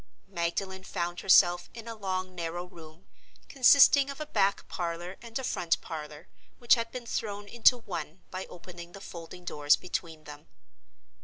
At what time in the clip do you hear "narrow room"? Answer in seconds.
2.33-3.05